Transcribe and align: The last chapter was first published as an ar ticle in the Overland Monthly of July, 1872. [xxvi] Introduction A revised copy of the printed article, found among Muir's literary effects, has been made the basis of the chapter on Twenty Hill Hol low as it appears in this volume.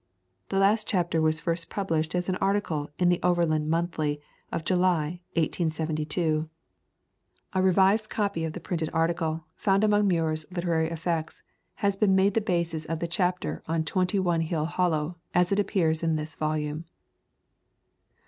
The 0.49 0.57
last 0.57 0.87
chapter 0.87 1.21
was 1.21 1.39
first 1.39 1.69
published 1.69 2.15
as 2.15 2.27
an 2.27 2.35
ar 2.37 2.55
ticle 2.59 2.89
in 2.97 3.09
the 3.09 3.19
Overland 3.21 3.69
Monthly 3.69 4.19
of 4.51 4.65
July, 4.65 5.21
1872. 5.37 5.69
[xxvi] 5.93 5.95
Introduction 6.23 6.51
A 7.53 7.61
revised 7.61 8.09
copy 8.09 8.43
of 8.43 8.53
the 8.53 8.59
printed 8.59 8.89
article, 8.93 9.45
found 9.55 9.83
among 9.83 10.07
Muir's 10.07 10.47
literary 10.51 10.89
effects, 10.89 11.43
has 11.75 11.95
been 11.95 12.15
made 12.15 12.33
the 12.33 12.41
basis 12.41 12.85
of 12.85 12.97
the 12.97 13.07
chapter 13.07 13.61
on 13.67 13.83
Twenty 13.83 14.17
Hill 14.43 14.65
Hol 14.65 14.89
low 14.89 15.17
as 15.35 15.51
it 15.51 15.59
appears 15.59 16.01
in 16.01 16.15
this 16.15 16.33
volume. 16.33 16.85